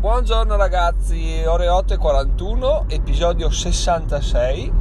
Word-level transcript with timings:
Buongiorno 0.00 0.56
ragazzi, 0.56 1.44
ore 1.44 1.68
8 1.68 1.92
e 1.92 1.96
41, 1.98 2.86
episodio 2.88 3.50
66. 3.50 4.72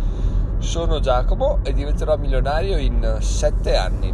Sono 0.59 1.01
Giacomo 1.01 1.59
e 1.61 1.73
diventerò 1.73 2.15
milionario 2.15 2.78
in 2.78 3.18
7 3.20 3.76
anni. 3.76 4.13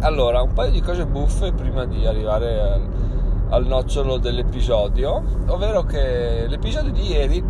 Allora, 0.00 0.42
un 0.42 0.52
paio 0.54 0.72
di 0.72 0.80
cose 0.80 1.06
buffe 1.06 1.52
prima 1.52 1.84
di 1.84 2.04
arrivare 2.04 2.60
al, 2.60 2.88
al 3.50 3.64
nocciolo 3.64 4.16
dell'episodio, 4.18 5.22
ovvero 5.46 5.84
che 5.84 6.46
l'episodio 6.48 6.90
di 6.90 7.08
ieri 7.08 7.44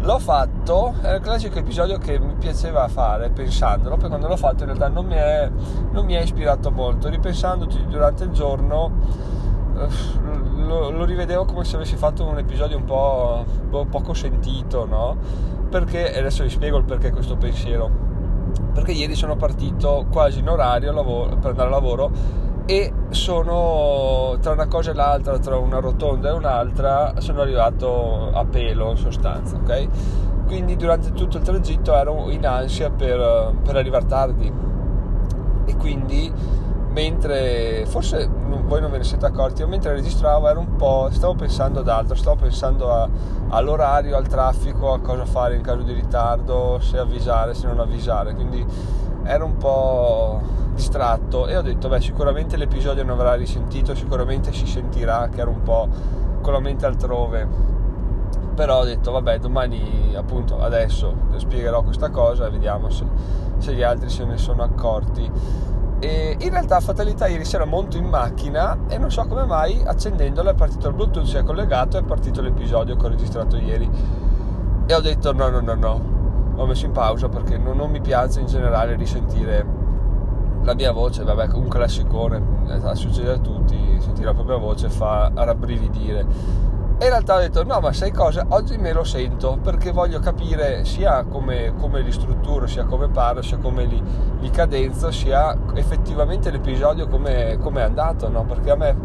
l'ho 0.00 0.18
fatto, 0.18 0.92
è 1.00 1.14
il 1.14 1.20
classico 1.22 1.58
episodio 1.58 1.96
che 1.96 2.18
mi 2.18 2.34
piaceva 2.34 2.86
fare 2.88 3.30
pensandolo, 3.30 3.96
poi 3.96 4.10
quando 4.10 4.28
l'ho 4.28 4.36
fatto 4.36 4.64
in 4.64 4.66
realtà 4.66 4.88
non 4.88 5.06
mi 5.06 5.14
è, 5.14 5.50
non 5.92 6.04
mi 6.04 6.12
è 6.12 6.20
ispirato 6.20 6.70
molto, 6.70 7.08
ripensandoci 7.08 7.86
durante 7.86 8.24
il 8.24 8.30
giorno 8.32 9.36
lo, 10.68 10.90
lo, 10.90 11.04
rivedevo 11.04 11.44
come 11.44 11.64
se 11.64 11.76
avessi 11.76 11.96
fatto 11.96 12.24
un 12.24 12.38
episodio 12.38 12.76
un 12.76 12.84
po' 12.84 13.86
poco 13.90 14.14
sentito, 14.14 14.86
no? 14.86 15.16
Perché, 15.68 16.16
adesso 16.16 16.44
vi 16.44 16.50
spiego 16.50 16.76
il 16.76 16.84
perché 16.84 17.10
questo 17.10 17.36
pensiero. 17.36 18.06
Perché 18.72 18.92
ieri 18.92 19.14
sono 19.14 19.36
partito 19.36 20.06
quasi 20.10 20.38
in 20.38 20.48
orario 20.48 20.92
lavoro, 20.92 21.36
per 21.36 21.50
andare 21.50 21.68
a 21.68 21.72
lavoro 21.72 22.10
e 22.66 22.92
sono 23.08 24.36
tra 24.42 24.52
una 24.52 24.66
cosa 24.66 24.90
e 24.90 24.94
l'altra, 24.94 25.38
tra 25.38 25.56
una 25.56 25.80
rotonda 25.80 26.28
e 26.28 26.32
un'altra, 26.32 27.14
sono 27.18 27.40
arrivato 27.40 28.30
a 28.30 28.44
pelo 28.44 28.90
in 28.90 28.98
sostanza, 28.98 29.56
ok? 29.56 29.88
Quindi 30.44 30.76
durante 30.76 31.12
tutto 31.12 31.38
il 31.38 31.42
tragitto 31.42 31.94
ero 31.94 32.30
in 32.30 32.46
ansia 32.46 32.90
per, 32.90 33.54
per 33.64 33.76
arrivare 33.76 34.06
tardi 34.06 34.52
e 35.64 35.76
quindi 35.76 36.30
mentre 36.90 37.84
forse 37.86 38.28
voi 38.28 38.80
non 38.80 38.90
ve 38.90 38.98
ne 38.98 39.04
siete 39.04 39.26
accorti, 39.26 39.62
io 39.62 39.68
mentre 39.68 39.92
registravo 39.92 40.48
ero 40.48 40.60
un 40.60 40.76
po', 40.76 41.08
stavo 41.10 41.34
pensando 41.34 41.80
ad 41.80 41.88
altro, 41.88 42.14
stavo 42.14 42.36
pensando 42.36 42.92
a, 42.92 43.08
all'orario, 43.48 44.16
al 44.16 44.26
traffico, 44.26 44.92
a 44.92 45.00
cosa 45.00 45.24
fare 45.24 45.56
in 45.56 45.62
caso 45.62 45.82
di 45.82 45.92
ritardo, 45.92 46.78
se 46.80 46.98
avvisare, 46.98 47.54
se 47.54 47.66
non 47.66 47.80
avvisare, 47.80 48.34
quindi 48.34 48.64
ero 49.24 49.44
un 49.44 49.56
po' 49.56 50.40
distratto 50.74 51.46
e 51.48 51.56
ho 51.56 51.62
detto 51.62 51.88
beh 51.88 52.00
sicuramente 52.00 52.56
l'episodio 52.56 53.02
non 53.04 53.18
avrà 53.18 53.34
risentito, 53.34 53.94
sicuramente 53.94 54.52
si 54.52 54.66
sentirà 54.66 55.28
che 55.28 55.40
ero 55.40 55.50
un 55.50 55.62
po' 55.62 55.88
con 56.40 56.52
la 56.52 56.60
mente 56.60 56.86
altrove, 56.86 57.46
però 58.54 58.80
ho 58.80 58.84
detto 58.84 59.10
vabbè 59.10 59.38
domani 59.38 60.14
appunto 60.16 60.60
adesso 60.60 61.14
spiegherò 61.36 61.82
questa 61.82 62.10
cosa 62.10 62.46
e 62.46 62.50
vediamo 62.50 62.90
se, 62.90 63.04
se 63.58 63.74
gli 63.74 63.82
altri 63.82 64.08
se 64.08 64.24
ne 64.24 64.36
sono 64.36 64.62
accorti 64.62 65.30
e 66.00 66.36
in 66.38 66.50
realtà 66.50 66.78
fatalità 66.80 67.26
ieri 67.26 67.44
sera 67.44 67.64
monto 67.64 67.96
in 67.96 68.04
macchina 68.04 68.78
e 68.88 68.98
non 68.98 69.10
so 69.10 69.26
come 69.26 69.44
mai 69.44 69.82
accendendolo 69.84 70.50
è 70.50 70.54
partito 70.54 70.88
il 70.88 70.94
bluetooth 70.94 71.26
si 71.26 71.36
è 71.36 71.42
collegato 71.42 71.96
e 71.96 72.00
è 72.00 72.04
partito 72.04 72.40
l'episodio 72.40 72.96
che 72.96 73.06
ho 73.06 73.08
registrato 73.08 73.56
ieri. 73.56 73.90
E 74.86 74.94
ho 74.94 75.00
detto 75.00 75.32
no 75.32 75.48
no 75.48 75.60
no 75.60 75.74
no 75.74 76.16
ho 76.54 76.66
messo 76.66 76.86
in 76.86 76.92
pausa 76.92 77.28
perché 77.28 77.58
non, 77.58 77.76
non 77.76 77.90
mi 77.90 78.00
piace 78.00 78.40
in 78.40 78.46
generale 78.46 78.96
risentire 78.96 79.66
la 80.62 80.74
mia 80.74 80.92
voce. 80.92 81.24
Vabbè 81.24 81.48
un 81.54 81.68
classicone 81.68 82.42
eh, 82.68 82.94
succede 82.94 83.32
a 83.32 83.38
tutti 83.38 84.00
sentire 84.00 84.26
la 84.26 84.34
propria 84.34 84.56
voce 84.56 84.88
fa 84.88 85.30
rabbrividire 85.34 86.26
e 87.00 87.04
in 87.04 87.10
realtà 87.10 87.36
ho 87.36 87.38
detto 87.38 87.62
no 87.62 87.78
ma 87.78 87.92
sai 87.92 88.10
cosa? 88.10 88.44
Oggi 88.48 88.76
me 88.76 88.92
lo 88.92 89.04
sento 89.04 89.56
perché 89.62 89.92
voglio 89.92 90.18
capire 90.18 90.84
sia 90.84 91.24
come, 91.24 91.72
come 91.78 92.00
li 92.02 92.10
strutturo 92.10 92.66
sia 92.66 92.84
come 92.84 93.08
parlo 93.08 93.40
sia 93.40 93.56
come 93.58 93.84
li, 93.84 94.02
li 94.40 94.50
cadenzo 94.50 95.12
sia 95.12 95.56
effettivamente 95.74 96.50
l'episodio 96.50 97.06
come 97.06 97.56
è 97.56 97.80
andato 97.80 98.28
no? 98.28 98.44
perché 98.44 98.72
a 98.72 98.76
me 98.76 98.96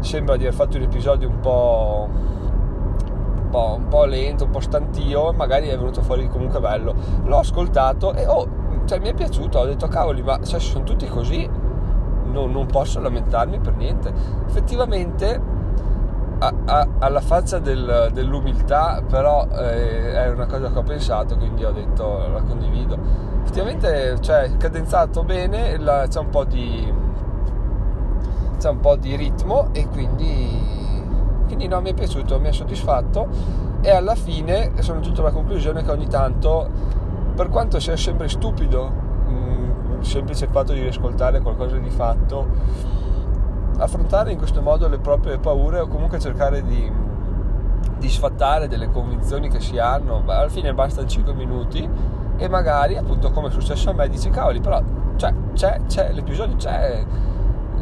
sembra 0.00 0.36
di 0.36 0.44
aver 0.44 0.54
fatto 0.54 0.78
un 0.78 0.84
episodio 0.84 1.28
un 1.28 1.40
po' 1.40 2.08
un 3.54 3.88
po', 3.88 4.04
lento 4.04 4.44
un 4.44 4.50
po' 4.50 4.60
stantio 4.60 5.32
magari 5.32 5.68
è 5.68 5.76
venuto 5.76 6.02
fuori 6.02 6.28
comunque 6.28 6.60
bello. 6.60 6.94
L'ho 7.24 7.38
ascoltato 7.38 8.14
e 8.14 8.26
oh, 8.26 8.48
cioè, 8.86 8.98
mi 8.98 9.08
è 9.08 9.14
piaciuto 9.14 9.58
ho 9.58 9.64
detto 9.66 9.86
cavoli 9.86 10.22
ma 10.22 10.42
cioè, 10.42 10.58
sono 10.58 10.82
tutti 10.82 11.06
così 11.06 11.48
no, 12.34 12.46
non 12.46 12.66
posso 12.66 13.00
lamentarmi 13.00 13.60
per 13.60 13.76
niente. 13.76 14.12
Effettivamente 14.46 15.40
a, 16.38 16.88
alla 16.98 17.20
faccia 17.20 17.58
del, 17.58 18.10
dell'umiltà, 18.12 19.02
però 19.08 19.46
eh, 19.52 20.12
è 20.12 20.30
una 20.30 20.46
cosa 20.46 20.70
che 20.70 20.78
ho 20.78 20.82
pensato, 20.82 21.36
quindi 21.36 21.64
ho 21.64 21.72
detto 21.72 22.28
la 22.28 22.40
condivido. 22.42 22.98
Effettivamente, 23.42 24.18
cioè, 24.20 24.56
cadenzato 24.56 25.22
bene, 25.22 25.78
la, 25.78 26.06
c'è 26.08 26.18
un 26.18 26.30
po' 26.30 26.44
di 26.44 26.92
c'è 28.58 28.70
un 28.70 28.80
po' 28.80 28.96
di 28.96 29.14
ritmo 29.16 29.68
e 29.72 29.86
quindi, 29.88 30.48
quindi 31.46 31.68
no, 31.68 31.80
mi 31.82 31.90
è 31.90 31.94
piaciuto, 31.94 32.40
mi 32.40 32.48
ha 32.48 32.52
soddisfatto 32.52 33.28
e 33.82 33.90
alla 33.90 34.14
fine 34.14 34.72
sono 34.78 35.00
giunto 35.00 35.20
alla 35.20 35.32
conclusione 35.32 35.82
che 35.82 35.90
ogni 35.90 36.06
tanto, 36.08 36.70
per 37.34 37.50
quanto 37.50 37.78
sia 37.78 37.96
sempre 37.96 38.28
stupido, 38.28 38.88
mh, 38.88 39.32
mm, 39.32 39.98
il 40.00 40.06
semplice 40.06 40.48
fatto 40.50 40.72
di 40.72 40.80
riascoltare 40.80 41.40
qualcosa 41.40 41.76
di 41.76 41.90
fatto, 41.90 42.46
affrontare 43.78 44.32
in 44.32 44.38
questo 44.38 44.62
modo 44.62 44.88
le 44.88 44.98
proprie 44.98 45.38
paure 45.38 45.80
o 45.80 45.88
comunque 45.88 46.18
cercare 46.18 46.62
di, 46.62 46.90
di 47.98 48.08
sfattare 48.08 48.68
delle 48.68 48.90
convinzioni 48.90 49.48
che 49.48 49.60
si 49.60 49.78
hanno, 49.78 50.22
alla 50.26 50.48
fine 50.48 50.72
bastano 50.74 51.06
5 51.06 51.34
minuti 51.34 51.88
e 52.36 52.48
magari 52.48 52.96
appunto 52.96 53.30
come 53.30 53.48
è 53.48 53.50
successo 53.50 53.90
a 53.90 53.92
me 53.92 54.08
dici 54.08 54.28
cavoli 54.28 54.60
però 54.60 54.82
cioè, 55.16 55.32
c'è, 55.54 55.80
c'è, 55.86 56.12
l'episodio 56.12 56.56
c'è 56.56 57.04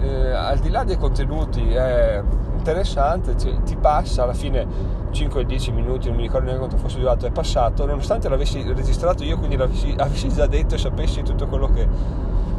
eh, 0.01 0.31
al 0.31 0.59
di 0.59 0.69
là 0.69 0.85
dei 0.85 0.99
contenuti 0.99 1.73
è 1.73 2.23
interessante 2.57 3.37
cioè, 3.39 3.63
ti 3.63 3.77
passa 3.77 4.25
alla 4.25 4.35
fine 4.35 4.67
5-10 5.11 5.73
minuti 5.73 6.09
non 6.09 6.17
mi 6.17 6.23
ricordo 6.23 6.47
neanche 6.47 6.67
quanto 6.67 6.77
fosse 6.77 6.99
durato 6.99 7.27
è 7.27 7.31
passato 7.31 7.87
nonostante 7.87 8.29
l'avessi 8.29 8.63
registrato 8.63 9.25
io 9.25 9.39
quindi 9.39 9.57
l'avessi, 9.57 9.95
avessi 9.97 10.29
già 10.29 10.47
detto 10.47 10.75
e 10.75 10.79
sapessi 10.79 11.23
tutto 11.23 11.47
quello 11.47 11.69
che 11.69 11.89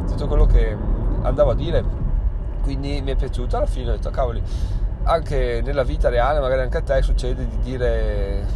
tutto 0.07 0.27
quello 0.27 0.45
che 0.45 0.75
andavo 1.21 1.51
a 1.51 1.55
dire 1.55 2.02
quindi 2.63 3.01
mi 3.01 3.11
è 3.11 3.15
piaciuto. 3.15 3.57
Alla 3.57 3.67
fine 3.67 3.91
ho 3.91 3.95
detto 3.95 4.09
cavoli 4.09 4.41
anche 5.03 5.61
nella 5.63 5.83
vita 5.83 6.07
reale 6.07 6.39
magari 6.39 6.61
anche 6.61 6.77
a 6.77 6.81
te 6.81 7.01
succede 7.01 7.45
di 7.45 7.59
dire 7.59 8.47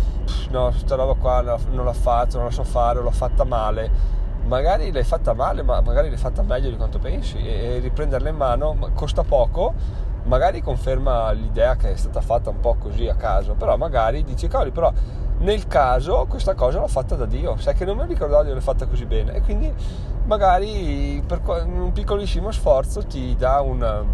no 0.50 0.70
questa 0.70 0.96
roba 0.96 1.14
qua 1.16 1.42
non 1.42 1.84
la 1.84 1.92
faccio 1.92 2.38
non 2.38 2.46
la 2.46 2.54
so 2.54 2.64
fare 2.64 3.02
l'ho 3.02 3.12
fatta 3.12 3.44
male. 3.44 4.16
Magari 4.46 4.92
l'hai 4.94 5.04
fatta 5.04 5.34
male 5.34 5.62
ma 5.62 5.82
magari 5.82 6.08
l'hai 6.08 6.18
fatta 6.18 6.42
meglio 6.42 6.70
di 6.70 6.78
quanto 6.78 7.00
pensi 7.00 7.38
e 7.38 7.80
riprenderla 7.80 8.30
in 8.30 8.36
mano 8.38 8.78
costa 8.94 9.24
poco 9.24 9.74
magari 10.24 10.62
conferma 10.62 11.32
l'idea 11.32 11.76
che 11.76 11.92
è 11.92 11.96
stata 11.98 12.22
fatta 12.22 12.50
un 12.50 12.60
po' 12.62 12.76
così 12.76 13.08
a 13.08 13.16
caso 13.16 13.56
però 13.56 13.76
magari 13.76 14.24
dici 14.24 14.48
cavoli 14.48 14.72
però 14.72 14.92
nel 15.40 15.68
caso 15.68 16.26
questa 16.28 16.56
cosa 16.56 16.80
l'ho 16.80 16.88
fatta 16.88 17.16
da 17.16 17.26
Dio. 17.26 17.58
Sai 17.58 17.76
che 17.76 17.86
non 17.86 17.98
mi 17.98 18.06
ricordavo 18.06 18.44
di 18.44 18.50
averla 18.50 18.62
fatta 18.62 18.88
così 18.88 19.06
bene. 19.06 19.34
E 19.34 19.42
quindi 19.42 19.72
magari 20.26 21.22
per 21.26 21.42
un 21.46 21.92
piccolissimo 21.92 22.52
sforzo 22.52 23.06
ti 23.06 23.36
dà 23.36 23.62
un, 23.62 24.06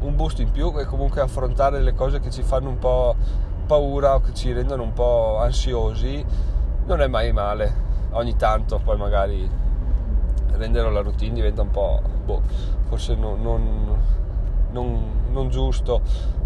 un 0.00 0.16
boost 0.16 0.40
in 0.40 0.50
più 0.50 0.72
e 0.78 0.84
comunque 0.84 1.20
affrontare 1.20 1.80
le 1.80 1.94
cose 1.94 2.20
che 2.20 2.30
ci 2.30 2.42
fanno 2.42 2.68
un 2.68 2.78
po' 2.78 3.14
paura 3.66 4.14
o 4.14 4.20
che 4.20 4.34
ci 4.34 4.52
rendono 4.52 4.82
un 4.82 4.92
po' 4.92 5.38
ansiosi 5.38 6.24
non 6.86 7.00
è 7.00 7.06
mai 7.06 7.32
male. 7.32 7.82
Ogni 8.10 8.36
tanto 8.36 8.80
poi 8.82 8.96
magari 8.96 9.50
renderlo 10.52 10.90
la 10.90 11.00
routine 11.00 11.34
diventa 11.34 11.62
un 11.62 11.70
po' 11.70 12.00
boh, 12.24 12.42
forse 12.88 13.14
non, 13.14 13.40
non, 13.40 13.96
non, 14.70 15.28
non 15.30 15.48
giusto. 15.48 16.00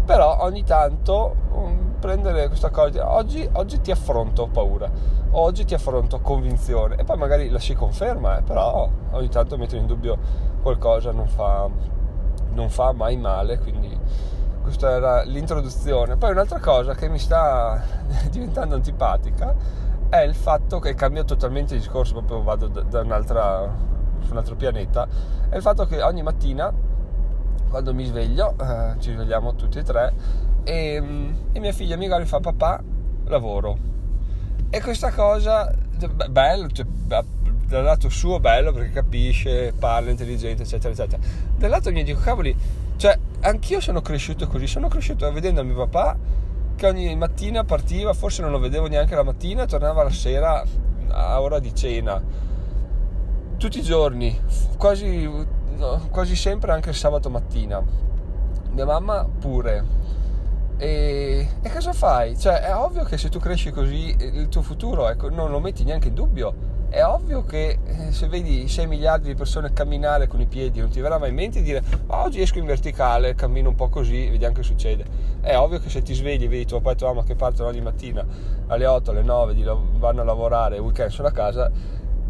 Però 0.05 0.39
ogni 0.41 0.63
tanto 0.63 1.35
um, 1.51 1.88
prendere 1.99 2.47
questa 2.47 2.69
cosa 2.69 3.13
oggi, 3.13 3.47
oggi, 3.53 3.79
ti 3.81 3.91
affronto 3.91 4.47
paura 4.47 4.89
oggi 5.31 5.65
ti 5.65 5.73
affronto 5.73 6.19
convinzione. 6.19 6.95
E 6.95 7.03
poi 7.03 7.17
magari 7.17 7.49
la 7.49 7.59
si 7.59 7.75
conferma 7.75 8.39
eh, 8.39 8.41
però 8.41 8.89
ogni 9.11 9.29
tanto 9.29 9.57
mettere 9.57 9.79
in 9.79 9.87
dubbio 9.87 10.17
qualcosa 10.61 11.11
non 11.11 11.27
fa, 11.27 11.69
non 12.51 12.69
fa 12.69 12.91
mai 12.93 13.17
male 13.17 13.59
quindi 13.59 13.97
questa 14.61 14.91
era 14.91 15.23
l'introduzione. 15.23 16.15
Poi 16.15 16.31
un'altra 16.31 16.59
cosa 16.59 16.95
che 16.95 17.07
mi 17.09 17.19
sta 17.19 17.81
diventando 18.31 18.75
antipatica 18.75 19.53
è 20.09 20.21
il 20.21 20.33
fatto 20.33 20.79
che 20.79 20.95
cambia 20.95 21.23
totalmente 21.23 21.75
il 21.75 21.81
discorso 21.81 22.13
proprio 22.13 22.41
vado 22.41 22.67
da, 22.67 22.81
da 22.81 23.69
su 24.21 24.31
un 24.31 24.37
altro 24.37 24.55
pianeta 24.55 25.07
è 25.49 25.55
il 25.55 25.61
fatto 25.61 25.85
che 25.85 26.01
ogni 26.01 26.23
mattina 26.23 26.73
quando 27.69 27.93
mi 27.93 28.05
sveglio, 28.05 28.55
eh, 28.59 28.95
ci 28.99 29.13
svegliamo 29.13 29.55
tutti 29.55 29.77
e 29.77 29.83
tre, 29.83 30.13
e, 30.63 30.99
mm, 31.01 31.33
e 31.53 31.59
mia 31.59 31.71
figlia 31.71 31.97
mi 31.97 32.07
guarda 32.07 32.23
e 32.23 32.27
fa 32.27 32.39
papà, 32.39 32.81
lavoro. 33.25 33.77
E 34.69 34.81
questa 34.81 35.11
cosa, 35.11 35.73
bello, 36.29 36.67
cioè, 36.69 36.85
dal 37.07 37.83
lato 37.83 38.09
suo 38.09 38.39
bello 38.39 38.71
perché 38.71 38.91
capisce, 38.91 39.73
parla, 39.77 40.09
intelligente, 40.09 40.63
eccetera, 40.63 40.93
eccetera. 40.93 41.21
Dal 41.57 41.69
lato 41.69 41.91
mio 41.91 42.03
dico, 42.03 42.19
cavoli, 42.19 42.55
cioè, 42.97 43.17
anch'io 43.41 43.79
sono 43.79 44.01
cresciuto 44.01 44.47
così, 44.47 44.67
sono 44.67 44.87
cresciuto 44.87 45.31
vedendo 45.31 45.63
mio 45.63 45.75
papà 45.75 46.17
che 46.75 46.87
ogni 46.87 47.15
mattina 47.15 47.63
partiva, 47.63 48.13
forse 48.13 48.41
non 48.41 48.51
lo 48.51 48.59
vedevo 48.59 48.87
neanche 48.87 49.15
la 49.15 49.23
mattina, 49.23 49.65
tornava 49.65 50.03
la 50.03 50.11
sera 50.11 50.63
a 51.09 51.41
ora 51.41 51.59
di 51.59 51.73
cena. 51.73 52.21
Tutti 53.57 53.79
i 53.79 53.83
giorni, 53.83 54.39
quasi 54.77 55.57
quasi 56.09 56.35
sempre 56.35 56.71
anche 56.71 56.89
il 56.89 56.95
sabato 56.95 57.29
mattina. 57.29 57.81
Mia 58.71 58.85
mamma 58.85 59.25
pure. 59.25 59.97
E, 60.81 61.45
e 61.61 61.69
cosa 61.69 61.91
fai? 61.91 62.37
Cioè, 62.39 62.61
è 62.61 62.73
ovvio 62.73 63.03
che 63.03 63.17
se 63.17 63.27
tu 63.27 63.37
cresci 63.37 63.69
così, 63.69 64.15
il 64.17 64.47
tuo 64.47 64.61
futuro 64.61 65.09
ecco, 65.09 65.29
non 65.29 65.51
lo 65.51 65.59
metti 65.59 65.83
neanche 65.83 66.07
in 66.07 66.13
dubbio. 66.13 66.77
È 66.87 67.03
ovvio 67.03 67.43
che 67.43 67.79
eh, 67.83 68.11
se 68.13 68.29
vedi 68.29 68.67
6 68.67 68.87
miliardi 68.87 69.27
di 69.27 69.35
persone 69.35 69.73
camminare 69.73 70.27
con 70.27 70.39
i 70.39 70.45
piedi, 70.45 70.79
non 70.79 70.89
ti 70.89 71.01
verrà 71.01 71.17
mai 71.17 71.29
in 71.29 71.35
mente 71.35 71.59
di 71.59 71.65
dire 71.65 71.83
oh, 72.07 72.23
oggi 72.23 72.41
esco 72.41 72.59
in 72.59 72.65
verticale, 72.65 73.35
cammino 73.35 73.69
un 73.69 73.75
po' 73.75 73.89
così, 73.89 74.29
vediamo 74.29 74.55
che 74.55 74.63
succede. 74.63 75.03
È 75.41 75.53
ovvio 75.57 75.79
che 75.79 75.89
se 75.89 76.01
ti 76.01 76.13
svegli 76.13 76.45
e 76.45 76.47
vedi 76.47 76.65
tuo 76.65 76.77
papà 76.77 76.91
e 76.91 76.95
tua 76.95 77.07
mamma 77.09 77.23
che 77.23 77.35
partono 77.35 77.67
ogni 77.67 77.81
mattina 77.81 78.25
alle 78.67 78.85
8, 78.85 79.11
alle 79.11 79.21
9, 79.21 79.55
vanno 79.97 80.21
a 80.21 80.23
lavorare, 80.23 80.77
il 80.77 80.81
weekend 80.81 81.11
sono 81.11 81.27
a 81.27 81.31
casa, 81.31 81.69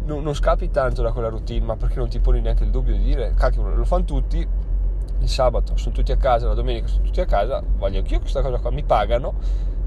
non, 0.06 0.24
non 0.24 0.34
scappi 0.34 0.70
tanto 0.70 1.02
da 1.02 1.12
quella 1.12 1.28
routine, 1.28 1.64
ma 1.64 1.76
perché 1.76 1.98
non 1.98 2.08
ti 2.08 2.18
poni 2.18 2.40
neanche 2.40 2.64
il 2.64 2.70
dubbio 2.70 2.94
di 2.94 3.04
dire, 3.04 3.32
cacchio, 3.34 3.62
lo 3.72 3.84
fanno 3.84 4.04
tutti, 4.04 4.46
il 5.20 5.28
sabato 5.28 5.76
sono 5.76 5.94
tutti 5.94 6.12
a 6.12 6.16
casa, 6.16 6.48
la 6.48 6.54
domenica 6.54 6.86
sono 6.86 7.04
tutti 7.04 7.20
a 7.20 7.26
casa, 7.26 7.62
voglio 7.76 7.98
anch'io 7.98 8.20
questa 8.20 8.42
cosa 8.42 8.58
qua, 8.58 8.70
mi 8.70 8.82
pagano, 8.82 9.34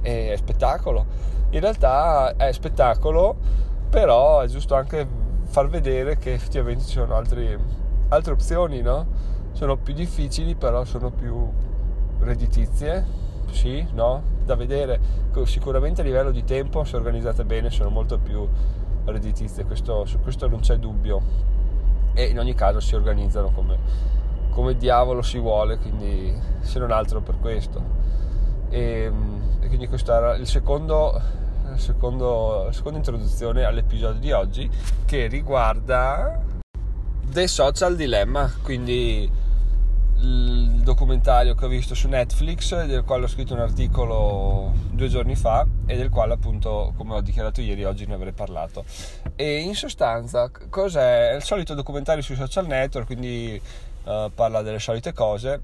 è 0.01 0.33
spettacolo. 0.38 1.06
In 1.50 1.59
realtà 1.59 2.35
è 2.35 2.51
spettacolo, 2.51 3.35
però 3.89 4.39
è 4.39 4.47
giusto 4.47 4.75
anche 4.75 5.07
far 5.45 5.69
vedere 5.69 6.18
che 6.18 6.33
effettivamente 6.33 6.83
ci 6.83 6.94
sono 6.94 7.15
altri, 7.15 7.57
altre 8.09 8.33
opzioni, 8.33 8.81
no? 8.81 9.06
Sono 9.51 9.77
più 9.77 9.94
difficili, 9.94 10.56
però 10.56 10.83
sono 10.83 11.12
più 11.12 11.47
redditizie, 12.19 13.06
sì, 13.51 13.86
no? 13.94 14.24
Da 14.44 14.56
vedere. 14.56 15.00
Sicuramente 15.44 16.01
a 16.01 16.03
livello 16.03 16.31
di 16.31 16.44
tempo, 16.44 16.83
se 16.83 16.95
organizzate 16.95 17.44
bene, 17.45 17.69
sono 17.69 17.89
molto 17.89 18.18
più 18.18 18.47
redditizie, 19.06 19.65
questo, 19.65 20.06
su 20.06 20.19
questo 20.21 20.47
non 20.47 20.59
c'è 20.59 20.77
dubbio. 20.77 21.21
E 22.13 22.25
in 22.25 22.39
ogni 22.39 22.56
caso 22.56 22.79
si 22.79 22.95
organizzano 22.95 23.51
come, 23.51 23.77
come 24.53 24.77
diavolo 24.77 25.21
si 25.21 25.39
vuole, 25.39 25.77
quindi 25.77 26.33
se 26.61 26.79
non 26.79 26.91
altro 26.91 27.21
per 27.21 27.38
questo. 27.39 27.81
E, 28.69 29.03
ehm, 29.03 29.41
e 29.61 29.67
quindi 29.67 29.88
questa 29.88 30.17
era 30.17 30.35
il 30.35 30.47
secondo, 30.47 31.19
il 31.71 31.79
secondo, 31.79 32.63
la 32.65 32.71
seconda 32.71 32.97
introduzione 32.97 33.63
all'episodio 33.63 34.19
di 34.19 34.31
oggi 34.31 34.69
che 35.05 35.27
riguarda 35.27 36.39
The 37.25 37.47
Social 37.47 37.95
Dilemma, 37.95 38.51
quindi 38.61 39.29
il 40.23 40.81
documentario 40.83 41.53
che 41.53 41.65
ho 41.65 41.67
visto 41.67 41.93
su 41.95 42.07
Netflix, 42.07 42.85
del 42.85 43.03
quale 43.03 43.25
ho 43.25 43.27
scritto 43.27 43.53
un 43.53 43.59
articolo 43.59 44.71
due 44.91 45.09
giorni 45.09 45.35
fa 45.35 45.65
e 45.85 45.97
del 45.97 46.09
quale 46.09 46.33
appunto, 46.33 46.93
come 46.95 47.15
ho 47.15 47.21
dichiarato 47.21 47.61
ieri, 47.61 47.83
oggi 47.83 48.05
ne 48.05 48.13
avrei 48.13 48.31
parlato. 48.31 48.85
E 49.35 49.59
in 49.59 49.75
sostanza, 49.75 50.49
cos'è? 50.69 51.31
È 51.31 51.35
il 51.35 51.43
solito 51.43 51.73
documentario 51.73 52.23
sui 52.23 52.35
social 52.35 52.65
network, 52.67 53.05
quindi 53.05 53.61
uh, 54.05 54.31
parla 54.33 54.61
delle 54.61 54.79
solite 54.79 55.11
cose, 55.11 55.59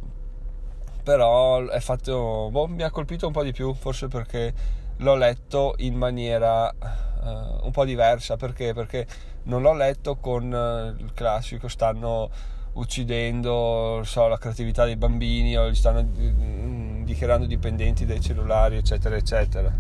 però 1.04 1.66
è 1.68 1.80
fatto, 1.80 2.50
boh, 2.52 2.68
mi 2.68 2.84
ha 2.84 2.92
colpito 2.92 3.28
un 3.28 3.34
po' 3.34 3.44
di 3.44 3.54
più, 3.54 3.74
forse 3.74 4.08
perché 4.08 4.54
l'ho 4.98 5.16
letto 5.16 5.76
in 5.78 5.96
maniera 5.96 6.70
uh, 6.70 7.66
un 7.66 7.72
po' 7.72 7.86
diversa, 7.86 8.36
perché? 8.36 8.74
Perché 8.74 9.08
non 9.44 9.62
l'ho 9.62 9.74
letto 9.74 10.18
con 10.18 10.52
uh, 10.52 11.02
il 11.02 11.14
classico, 11.14 11.70
stanno 11.70 12.58
uccidendo 12.80 14.02
so, 14.04 14.28
la 14.28 14.38
creatività 14.38 14.86
dei 14.86 14.96
bambini 14.96 15.58
o 15.58 15.68
li 15.68 15.76
stanno 15.76 16.02
mm, 16.04 17.04
dichiarando 17.04 17.46
dipendenti 17.46 18.06
dai 18.06 18.22
cellulari, 18.22 18.78
eccetera, 18.78 19.16
eccetera. 19.16 19.76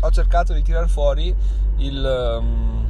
Ho 0.00 0.10
cercato 0.10 0.52
di 0.52 0.62
tirare 0.62 0.88
fuori 0.88 1.34
il... 1.78 2.38
Um, 2.40 2.84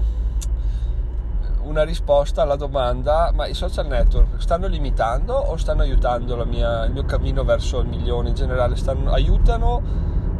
una 1.62 1.82
risposta 1.82 2.42
alla 2.42 2.54
domanda 2.54 3.32
ma 3.34 3.48
i 3.48 3.54
social 3.54 3.88
network 3.88 4.40
stanno 4.40 4.68
limitando 4.68 5.34
o 5.34 5.56
stanno 5.56 5.82
aiutando 5.82 6.44
mia, 6.46 6.84
il 6.84 6.92
mio 6.92 7.04
cammino 7.04 7.42
verso 7.42 7.80
il 7.80 7.88
milione 7.88 8.28
in 8.28 8.34
generale 8.36 8.76
stanno, 8.76 9.10
aiutano 9.10 9.82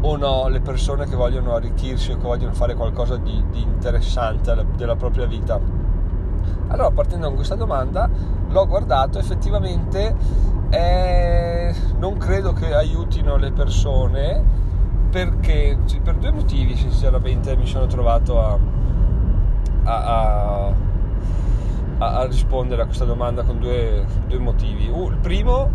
o 0.03 0.17
no 0.17 0.47
le 0.47 0.61
persone 0.61 1.05
che 1.07 1.17
vogliono 1.17 1.57
arricchirsi 1.57 2.13
o 2.13 2.17
che 2.17 2.23
vogliono 2.23 2.53
fare 2.53 2.77
qualcosa 2.77 3.17
di, 3.17 3.45
di 3.51 3.61
interessante 3.61 4.55
della 4.77 4.95
propria 4.95 5.27
vita 5.27 5.61
allora 6.69 6.91
partendo 6.91 7.29
da 7.29 7.35
questa 7.35 7.55
domanda 7.55 8.09
l'ho 8.57 8.67
guardato 8.67 9.19
effettivamente 9.19 10.17
eh, 10.71 11.75
non 11.99 12.17
credo 12.17 12.55
che 12.55 12.73
aiutino 12.73 13.37
le 13.37 13.53
persone 13.53 14.43
perché 15.11 15.77
per 16.03 16.15
due 16.15 16.33
motivi 16.33 16.75
sinceramente 16.75 17.55
mi 17.55 17.67
sono 17.67 17.87
trovato 17.87 18.41
a, 18.41 18.59
a, 19.85 19.95
a 19.95 20.85
a, 21.99 22.27
rispondere 22.27 22.83
a 22.83 22.85
questa 22.85 23.07
domanda 23.07 23.43
con 23.43 23.59
due, 23.59 24.05
due 24.27 24.39
motivi. 24.39 24.87
Uh, 24.87 25.09
il 25.09 25.17
primo, 25.17 25.71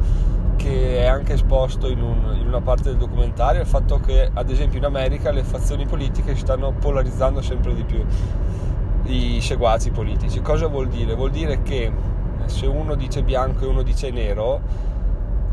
che 0.55 0.99
è 0.99 1.07
anche 1.07 1.33
esposto 1.33 1.89
in, 1.89 1.99
un, 1.99 2.37
in, 2.39 2.45
una 2.45 2.61
parte 2.61 2.89
del 2.89 2.97
documentario, 2.97 3.59
è 3.59 3.63
il 3.63 3.67
fatto 3.67 3.99
che 3.99 4.29
ad 4.31 4.51
esempio 4.51 4.77
in 4.77 4.85
America 4.85 5.31
le 5.31 5.43
fazioni 5.43 5.87
politiche 5.87 6.35
si 6.35 6.41
stanno 6.41 6.73
polarizzando 6.73 7.41
sempre 7.41 7.73
di 7.73 7.83
più 7.83 8.05
i 9.05 9.41
seguaci 9.41 9.89
politici. 9.89 10.41
Cosa 10.41 10.67
vuol 10.67 10.89
dire? 10.89 11.15
Vuol 11.15 11.31
dire 11.31 11.63
che 11.63 11.91
se 12.51 12.67
uno 12.67 12.95
dice 12.95 13.23
bianco 13.23 13.63
e 13.63 13.67
uno 13.67 13.81
dice 13.81 14.11
nero, 14.11 14.61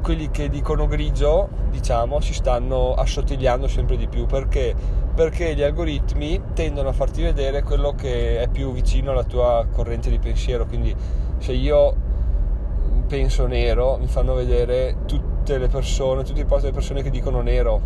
quelli 0.03 0.31
che 0.31 0.49
dicono 0.49 0.87
grigio, 0.87 1.49
diciamo, 1.71 2.21
si 2.21 2.35
stanno 2.35 2.95
assottigliando 2.95 3.69
sempre 3.69 3.97
di 3.97 4.09
più 4.09 4.27
perché 4.27 4.75
perché 5.19 5.53
gli 5.57 5.63
algoritmi 5.63 6.41
tendono 6.55 6.91
a 6.91 6.93
farti 6.93 7.23
vedere 7.23 7.65
quello 7.65 7.93
che 7.97 8.41
è 8.41 8.47
più 8.47 8.73
vicino 8.73 9.11
alla 9.11 9.25
tua 9.25 9.67
corrente 9.69 10.11
di 10.11 10.21
pensiero. 10.21 10.65
Quindi 10.65 10.95
se 11.39 11.53
io 11.55 11.93
penso 13.09 13.49
nero, 13.49 13.97
mi 13.99 14.07
fanno 14.07 14.35
vedere 14.35 14.99
tutte 15.07 15.59
le 15.59 15.67
persone, 15.67 16.23
tutti 16.23 16.39
i 16.39 16.45
posti 16.45 16.67
delle 16.67 16.75
persone 16.77 17.03
che 17.03 17.11
dicono 17.11 17.41
nero. 17.41 17.81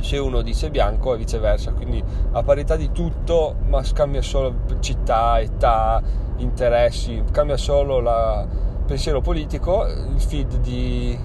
Se 0.00 0.16
uno 0.16 0.42
dice 0.42 0.70
bianco 0.70 1.14
e 1.14 1.18
viceversa, 1.18 1.72
quindi 1.72 2.02
a 2.32 2.42
parità 2.42 2.76
di 2.76 2.92
tutto, 2.92 3.56
ma 3.66 3.82
cambia 3.92 4.22
solo 4.22 4.54
città, 4.80 5.40
età, 5.40 6.00
interessi, 6.36 7.22
cambia 7.32 7.56
solo 7.56 7.98
il 7.98 8.48
pensiero 8.86 9.20
politico, 9.20 9.86
il 9.86 10.20
feed 10.20 10.58
di, 10.58 11.18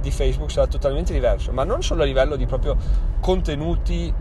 di 0.00 0.10
Facebook 0.10 0.50
sarà 0.50 0.66
totalmente 0.66 1.12
diverso, 1.12 1.52
ma 1.52 1.64
non 1.64 1.82
solo 1.82 2.02
a 2.02 2.04
livello 2.04 2.36
di 2.36 2.46
proprio 2.46 2.76
contenuti 3.20 4.12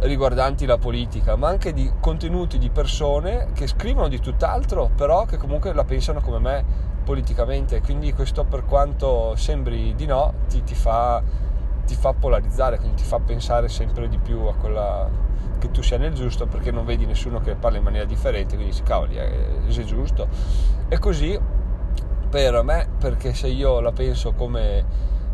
riguardanti 0.00 0.66
la 0.66 0.76
politica, 0.76 1.36
ma 1.36 1.48
anche 1.48 1.72
di 1.72 1.90
contenuti 2.00 2.58
di 2.58 2.68
persone 2.70 3.48
che 3.54 3.66
scrivono 3.66 4.08
di 4.08 4.20
tutt'altro, 4.20 4.90
però 4.94 5.24
che 5.24 5.36
comunque 5.36 5.72
la 5.72 5.84
pensano 5.84 6.20
come 6.20 6.38
me 6.38 6.64
politicamente. 7.04 7.80
Quindi 7.80 8.12
questo 8.12 8.44
per 8.44 8.64
quanto 8.64 9.34
sembri 9.36 9.94
di 9.94 10.06
no, 10.06 10.34
ti, 10.48 10.62
ti, 10.64 10.74
fa, 10.74 11.22
ti 11.86 11.94
fa 11.94 12.12
polarizzare, 12.12 12.76
quindi 12.78 12.96
ti 12.96 13.04
fa 13.04 13.18
pensare 13.18 13.68
sempre 13.68 14.08
di 14.08 14.18
più 14.18 14.40
a 14.42 14.54
quella 14.54 15.08
che 15.58 15.70
tu 15.70 15.82
sia 15.82 15.96
nel 15.96 16.12
giusto 16.12 16.46
perché 16.46 16.70
non 16.70 16.84
vedi 16.84 17.06
nessuno 17.06 17.40
che 17.40 17.54
parla 17.54 17.78
in 17.78 17.84
maniera 17.84 18.04
differente, 18.04 18.56
quindi 18.56 18.74
si 18.74 18.82
cavoli, 18.82 19.16
è, 19.16 19.30
è 19.66 19.84
giusto. 19.84 20.28
E 20.88 20.98
così 20.98 21.38
per 22.28 22.62
me, 22.62 22.88
perché 22.98 23.32
se 23.32 23.46
io 23.48 23.80
la 23.80 23.92
penso 23.92 24.32
come 24.32 24.84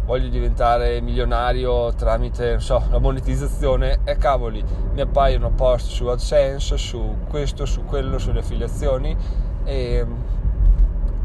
voglio 0.05 0.29
diventare 0.29 1.01
milionario 1.01 1.93
tramite 1.95 2.59
so, 2.59 2.83
la 2.91 2.99
monetizzazione 2.99 4.01
e 4.05 4.17
cavoli 4.17 4.63
mi 4.93 5.01
appaiono 5.01 5.51
post 5.51 5.91
su 5.91 6.07
AdSense 6.07 6.77
su 6.77 7.19
questo, 7.29 7.67
su 7.67 7.85
quello, 7.85 8.19
sulle 8.19 8.41
affiliazioni 8.41 9.17
e 9.65 10.07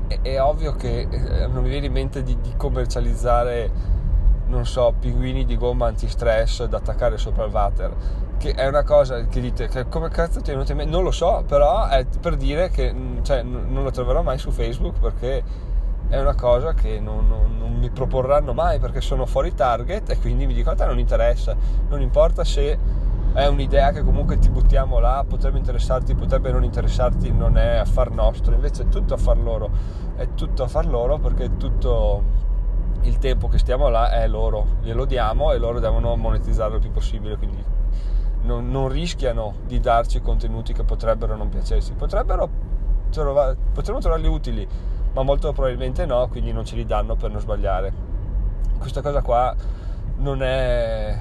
è, 0.07 0.19
è 0.22 0.41
ovvio 0.41 0.74
che 0.75 1.07
eh, 1.10 1.48
non 1.48 1.63
mi 1.63 1.69
viene 1.69 1.88
in 1.88 1.91
mente 1.91 2.24
di, 2.24 2.38
di, 2.41 2.53
commercializzare 2.55 3.96
non 4.47 4.65
so, 4.65 4.93
pinguini 4.99 5.45
di 5.45 5.57
gomma 5.57 5.87
antistress 5.87 6.65
da 6.65 6.77
attaccare 6.77 7.17
sopra 7.17 7.45
il 7.45 7.51
water 7.51 7.93
che 8.37 8.53
è 8.53 8.67
una 8.67 8.83
cosa 8.83 9.25
che 9.25 9.41
dite 9.41 9.67
che 9.67 9.87
come 9.87 10.09
cazzo 10.09 10.41
ti 10.41 10.51
è 10.51 10.53
venuto 10.53 10.71
in 10.71 10.77
mente 10.77 10.91
non 10.91 11.03
lo 11.03 11.09
so 11.09 11.43
però 11.47 11.87
è 11.87 12.05
per 12.21 12.35
dire 12.35 12.69
che 12.69 12.93
cioè, 13.23 13.41
non 13.41 13.81
lo 13.81 13.89
troverò 13.89 14.21
mai 14.21 14.37
su 14.37 14.51
Facebook 14.51 14.99
perché 14.99 15.43
è 16.09 16.19
una 16.19 16.35
cosa 16.35 16.73
che 16.73 16.99
non, 16.99 17.27
non, 17.27 17.57
non, 17.57 17.73
mi 17.73 17.89
proporranno 17.89 18.53
mai 18.53 18.79
perché 18.79 19.01
sono 19.01 19.25
fuori 19.25 19.53
target 19.53 20.09
e 20.09 20.19
quindi 20.19 20.45
mi 20.45 20.53
dicono 20.53 20.75
a 20.75 20.77
te 20.77 20.85
non 20.85 20.99
interessa, 20.99 21.55
non 21.89 22.01
importa 22.01 22.43
se 22.43 22.77
è 23.33 23.45
un'idea 23.45 23.91
che 23.91 24.03
comunque 24.03 24.39
ti 24.39 24.49
buttiamo 24.49 24.99
là, 24.99 25.23
potrebbe 25.27 25.57
interessarti, 25.57 26.15
potrebbe 26.15 26.51
non 26.51 26.63
interessarti, 26.63 27.31
non 27.31 27.57
è 27.57 27.75
affar 27.75 28.11
nostro, 28.11 28.53
invece 28.55 28.83
è 28.83 28.87
tutto 28.87 29.15
affar 29.15 29.37
loro, 29.37 29.69
è 30.15 30.29
tutto 30.33 30.63
affar 30.63 30.87
loro 30.87 31.19
perché 31.19 31.57
tutto 31.57 32.45
il 33.01 33.17
tempo 33.17 33.47
che 33.47 33.57
stiamo 33.57 33.89
là 33.89 34.11
è 34.11 34.27
loro, 34.27 34.77
glielo 34.81 35.05
diamo 35.05 35.51
e 35.51 35.57
loro 35.57 35.79
devono 35.79 36.15
monetizzarlo 36.15 36.75
il 36.75 36.81
più 36.81 36.91
possibile, 36.91 37.37
quindi 37.37 37.63
non, 38.41 38.69
non 38.69 38.89
rischiano 38.89 39.55
di 39.65 39.79
darci 39.79 40.21
contenuti 40.21 40.73
che 40.73 40.83
potrebbero 40.83 41.35
non 41.35 41.49
piacersi, 41.49 41.93
potrebbero, 41.93 42.49
trova, 43.09 43.55
potremmo 43.73 43.99
trovarli 43.99 44.27
utili 44.27 44.67
ma 45.17 45.23
molto 45.23 45.51
probabilmente 45.51 46.05
no, 46.05 46.27
quindi 46.27 46.51
non 46.51 46.63
ce 46.63 46.75
li 46.75 46.85
danno 46.85 47.15
per 47.15 47.31
non 47.31 47.39
sbagliare. 47.39 47.91
Questa 48.77 49.01
cosa 49.01 49.23
qua 49.23 49.55
non 50.17 50.43
è, 50.43 51.17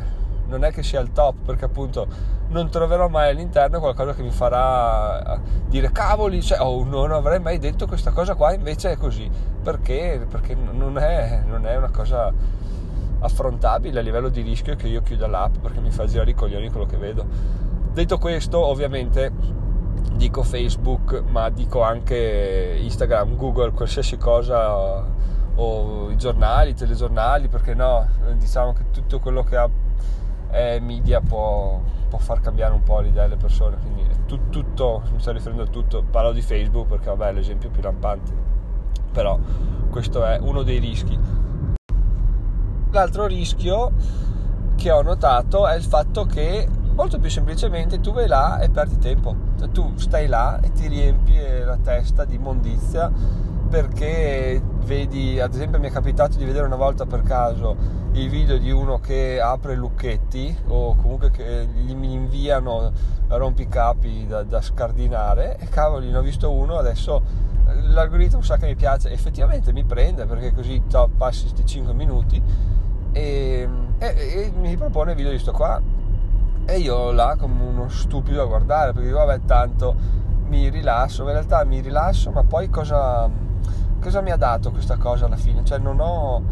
non 0.49 0.65
è 0.65 0.73
che 0.73 0.83
sia 0.83 1.01
il 1.01 1.13
top, 1.13 1.37
perché 1.45 1.67
appunto 1.67 2.07
non 2.49 2.71
troverò 2.71 3.09
mai 3.09 3.31
all'interno 3.31 3.81
qualcosa 3.81 4.15
che 4.15 4.23
mi 4.23 4.31
farà 4.31 5.41
dire 5.67 5.91
cavoli, 5.91 6.43
cioè, 6.43 6.61
oh, 6.61 6.85
non 6.85 7.13
avrei 7.13 7.41
mai 7.41 7.59
detto 7.59 7.87
questa 7.87 8.11
cosa 8.13 8.35
qua, 8.35 8.53
invece 8.53 8.93
è 8.93 8.97
così. 8.97 9.29
Perché? 9.63 10.25
Perché 10.29 10.55
non 10.55 10.99
è, 10.99 11.43
non 11.47 11.67
è 11.67 11.77
una 11.77 11.91
cosa 11.91 12.33
affrontabile 13.19 13.99
a 13.99 14.03
livello 14.03 14.29
di 14.29 14.43
rischio 14.43 14.77
che 14.77 14.89
io 14.89 15.01
chiuda 15.03 15.27
l'app 15.27 15.57
perché 15.57 15.81
mi 15.81 15.91
fa 15.91 16.05
girare 16.07 16.31
i 16.31 16.35
coglioni 16.35 16.71
quello 16.71 16.87
che 16.87 16.97
vedo. 16.97 17.27
Detto 17.93 18.19
questo, 18.19 18.65
ovviamente 18.65 19.33
dico 20.13 20.43
Facebook, 20.43 21.23
ma 21.29 21.49
dico 21.51 21.83
anche 21.83 22.79
Instagram, 22.81 23.37
Google, 23.37 23.73
qualsiasi 23.73 24.17
cosa 24.17 25.05
o 25.59 26.11
i 26.11 26.17
giornali, 26.17 26.71
i 26.71 26.75
telegiornali, 26.75 27.49
perché 27.49 27.75
no? 27.75 28.07
Diciamo 28.35 28.73
che 28.73 28.91
tutto 28.91 29.19
quello 29.19 29.43
che 29.43 29.57
ha 29.57 29.69
è 30.51 30.79
media 30.81 31.21
può, 31.21 31.81
può, 32.09 32.19
far 32.19 32.41
cambiare 32.41 32.73
un 32.73 32.83
po' 32.83 33.01
l'idea 33.01 33.25
delle 33.25 33.37
persone, 33.37 33.77
quindi 33.77 34.07
tu, 34.27 34.49
tutto, 34.49 35.03
mi 35.13 35.21
sto 35.21 35.33
riferendo 35.33 35.65
a 35.65 35.67
tutto, 35.67 36.03
parlo 36.03 36.33
di 36.33 36.43
Facebook 36.43 36.89
perché 36.89 37.07
vabbè 37.07 37.29
è 37.29 37.33
l'esempio 37.33 37.71
più 37.71 37.83
lampante, 37.83 38.33
però 39.13 39.39
questo 39.91 40.25
è 40.25 40.39
uno 40.41 40.63
dei 40.63 40.79
rischi. 40.79 41.19
L'altro 42.91 43.27
rischio 43.27 43.93
che 44.77 44.91
ho 44.91 45.03
notato 45.03 45.67
è 45.67 45.75
il 45.75 45.83
fatto 45.83 46.25
che 46.25 46.67
molto 46.95 47.19
più 47.19 47.29
semplicemente 47.29 48.01
tu 48.01 48.13
vai 48.13 48.27
là 48.27 48.59
e 48.59 48.71
perdi 48.71 48.99
tempo, 48.99 49.35
cioè, 49.59 49.69
tu 49.71 49.93
stai 49.97 50.27
là 50.27 50.61
e 50.61 50.73
ti 50.73 50.87
riempi 50.89 51.37
la 51.65 51.77
testa 51.77 52.25
di 52.25 52.37
immondizia 52.37 53.11
perché 53.69 54.61
vedi, 54.85 55.41
ad 55.41 55.55
esempio 55.55 55.79
mi 55.79 55.89
è 55.89 55.91
capitato 55.91 56.37
di 56.37 56.45
vedere 56.45 56.67
una 56.67 56.77
volta 56.77 57.07
per 57.07 57.23
caso 57.23 58.05
il 58.13 58.31
video 58.31 58.57
di 58.57 58.71
uno 58.71 58.99
che 58.99 59.41
apre 59.41 59.75
lucchetti 59.75 60.57
o 60.69 60.97
comunque 60.97 61.31
che 61.31 61.67
gli 61.67 61.91
inviano 61.91 62.93
rompicapi 63.29 64.27
da, 64.27 64.43
da 64.43 64.63
scardinare 64.63 65.59
e 65.59 65.69
cavoli 65.69 66.11
ne 66.11 66.17
ho 66.17 66.23
visto 66.23 66.51
uno 66.51 66.77
adesso 66.77 67.23
l'algoritmo 67.89 68.41
sa 68.41 68.57
che 68.57 68.67
mi 68.67 68.77
piace 68.77 69.11
effettivamente 69.11 69.73
mi 69.73 69.85
prende 69.85 70.25
perché 70.25 70.55
così 70.55 70.81
passi 71.17 71.43
questi 71.43 71.67
5 71.67 71.93
minuti 71.93 72.41
e, 73.13 73.69
e, 73.99 74.07
e 74.07 74.53
mi 74.57 74.77
propone 74.77 75.11
il 75.11 75.17
video 75.17 75.33
di 75.33 75.39
sto 75.39 75.53
qua 75.53 75.81
e 76.65 76.79
io 76.79 77.11
là 77.11 77.37
come 77.39 77.63
uno 77.63 77.89
stupido 77.89 78.43
a 78.43 78.47
guardare 78.47 78.93
perché 78.93 79.11
vabbè 79.11 79.41
tanto 79.45 79.95
mi 80.49 80.71
rilasso 80.71 81.23
in 81.23 81.31
realtà 81.31 81.65
mi 81.65 81.81
rilasso 81.81 82.31
ma 82.31 82.45
poi 82.45 82.71
cosa 82.71 83.29
cosa 84.01 84.21
mi 84.21 84.31
ha 84.31 84.37
dato 84.37 84.71
questa 84.71 84.97
cosa 84.97 85.27
alla 85.27 85.37
fine? 85.37 85.65
Cioè 85.65 85.79
non 85.79 86.01
ho 86.01 86.43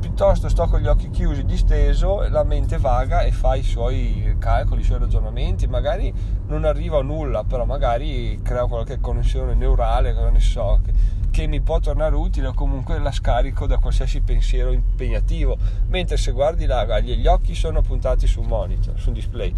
piuttosto 0.00 0.48
sto 0.48 0.66
con 0.66 0.80
gli 0.80 0.86
occhi 0.86 1.10
chiusi, 1.10 1.44
disteso, 1.44 2.26
la 2.28 2.42
mente 2.42 2.78
vaga 2.78 3.20
e 3.20 3.32
fa 3.32 3.54
i 3.54 3.62
suoi 3.62 4.36
calcoli, 4.38 4.80
i 4.80 4.84
suoi 4.84 4.98
ragionamenti, 4.98 5.66
magari 5.66 6.12
non 6.46 6.64
arriva 6.64 6.98
a 6.98 7.02
nulla, 7.02 7.44
però 7.44 7.64
magari 7.64 8.40
creo 8.42 8.66
qualche 8.66 8.98
connessione 8.98 9.54
neurale, 9.54 10.14
cosa 10.14 10.30
ne 10.30 10.40
so, 10.40 10.80
che, 10.82 10.92
che 11.30 11.46
mi 11.46 11.60
può 11.60 11.78
tornare 11.80 12.14
utile 12.14 12.48
o 12.48 12.54
comunque 12.54 12.98
la 12.98 13.12
scarico 13.12 13.66
da 13.66 13.78
qualsiasi 13.78 14.20
pensiero 14.22 14.72
impegnativo, 14.72 15.56
mentre 15.88 16.16
se 16.16 16.32
guardi 16.32 16.66
là, 16.66 16.98
gli 17.00 17.26
occhi 17.26 17.54
sono 17.54 17.82
puntati 17.82 18.26
sul 18.26 18.46
monitor, 18.46 18.98
sul 18.98 19.12
display 19.12 19.54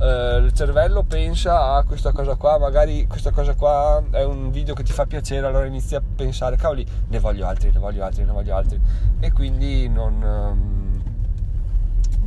eh, 0.00 0.36
il 0.38 0.52
cervello 0.52 1.02
pensa 1.02 1.74
a 1.74 1.84
questa 1.84 2.12
cosa 2.12 2.36
qua, 2.36 2.58
magari 2.58 3.06
questa 3.06 3.30
cosa 3.30 3.54
qua 3.54 4.02
è 4.10 4.24
un 4.24 4.50
video 4.50 4.74
che 4.74 4.82
ti 4.82 4.92
fa 4.92 5.06
piacere, 5.06 5.46
allora 5.46 5.66
inizi 5.66 5.94
a 5.94 6.02
pensare, 6.02 6.56
cavoli, 6.56 6.86
ne 7.08 7.18
voglio 7.18 7.46
altri, 7.46 7.70
ne 7.72 7.78
voglio 7.78 8.04
altri, 8.04 8.24
ne 8.24 8.32
voglio 8.32 8.56
altri. 8.56 8.80
E 9.20 9.32
quindi 9.32 9.88
non... 9.88 10.22
Ehm, 10.22 10.88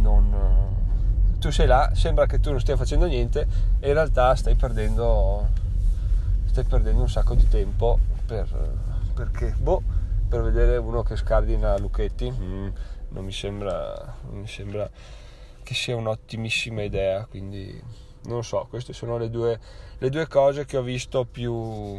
non 0.02 0.34
eh, 0.34 1.40
tu 1.40 1.52
sei 1.52 1.68
là, 1.68 1.92
sembra 1.94 2.26
che 2.26 2.40
tu 2.40 2.52
non 2.52 2.60
stia 2.60 2.76
facendo 2.76 3.06
niente 3.06 3.48
e 3.80 3.88
in 3.88 3.94
realtà 3.94 4.36
stai 4.36 4.56
perdendo, 4.56 5.48
stai 6.46 6.64
perdendo 6.66 7.02
un 7.02 7.10
sacco 7.10 7.34
di 7.34 7.48
tempo 7.48 8.00
per, 8.26 8.48
perché, 9.14 9.56
boh, 9.58 9.82
per 10.28 10.44
vedere 10.44 10.78
uno 10.78 11.04
che 11.04 11.16
scardina 11.16 11.78
Lucchetti, 11.78 12.30
mm, 12.30 12.68
non 13.10 13.26
mi 13.26 13.32
sembra, 13.32 14.16
non 14.30 14.42
mi 14.42 14.48
sembra 14.48 14.90
che 15.64 15.74
sia 15.74 15.96
un'ottimissima 15.96 16.84
idea, 16.84 17.26
quindi 17.26 17.82
non 18.24 18.44
so, 18.44 18.68
queste 18.70 18.94
sono 18.94 19.18
le 19.18 19.30
due, 19.30 19.60
le 19.98 20.10
due 20.10 20.28
cose 20.28 20.66
che 20.66 20.78
ho 20.78 20.82
visto 20.82 21.26
più, 21.26 21.98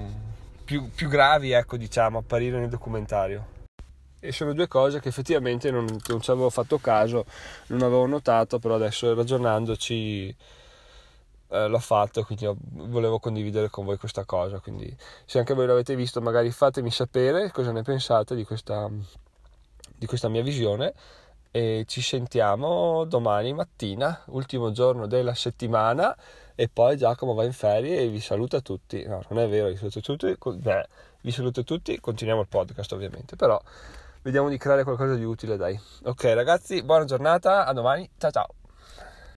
più, 0.65 0.91
più 0.91 1.09
gravi, 1.09 1.53
ecco, 1.53 1.77
diciamo, 1.77 2.19
apparire 2.19 2.59
nel 2.59 2.69
documentario. 2.69 3.61
E 4.21 4.31
sono 4.31 4.53
due 4.53 4.69
cose 4.69 5.01
che 5.01 5.09
effettivamente 5.09 5.71
non, 5.73 5.85
non 6.07 6.21
ci 6.21 6.31
avevo 6.31 6.49
fatto 6.49 6.79
caso, 6.79 7.25
non 7.69 7.83
avevo 7.83 8.07
notato, 8.07 8.61
però 8.61 8.77
adesso 8.77 9.13
ragionandoci 9.15 10.37
eh, 11.49 11.67
l'ho 11.67 11.79
fatto, 11.81 12.23
quindi 12.23 12.49
volevo 12.71 13.19
condividere 13.19 13.69
con 13.69 13.85
voi 13.85 13.99
questa 13.99 14.25
cosa. 14.25 14.61
Quindi 14.61 14.97
se 15.25 15.39
anche 15.39 15.55
voi 15.55 15.67
l'avete 15.67 15.97
visto, 15.97 16.21
magari 16.21 16.53
fatemi 16.53 16.93
sapere 16.93 17.51
cosa 17.51 17.73
ne 17.73 17.83
pensate 17.83 18.37
di 18.37 18.45
questa, 18.45 18.89
di 19.97 20.07
questa 20.07 20.29
mia 20.29 20.43
visione 20.43 20.95
e 21.53 21.85
ci 21.87 22.01
sentiamo 22.01 23.05
domani 23.05 23.53
mattina, 23.53 24.23
ultimo 24.29 24.73
giorno 24.73 25.07
della 25.07 25.35
settimana 25.35 26.17
e 26.55 26.69
poi 26.69 26.97
Giacomo 26.97 27.35
va 27.35 27.45
in 27.45 27.53
ferie 27.53 28.01
e 28.01 28.09
vi 28.09 28.21
saluta 28.21 28.61
tutti. 28.61 29.05
No, 29.07 29.23
non 29.29 29.39
è 29.39 29.49
vero, 29.49 29.69
vi 29.69 29.77
saluto 29.77 30.01
tutti, 30.01 30.37
beh, 30.37 30.89
vi 31.21 31.31
saluto 31.31 31.63
tutti, 31.63 32.01
continuiamo 32.01 32.41
il 32.41 32.49
podcast 32.49 32.91
ovviamente, 32.93 33.37
però 33.37 33.61
vediamo 34.23 34.49
di 34.49 34.57
creare 34.57 34.83
qualcosa 34.83 35.15
di 35.15 35.25
utile, 35.25 35.57
dai. 35.57 35.79
Ok 36.05 36.25
ragazzi, 36.25 36.83
buona 36.83 37.05
giornata, 37.05 37.67
a 37.67 37.73
domani, 37.75 38.09
ciao 38.17 38.31
ciao. 38.31 38.62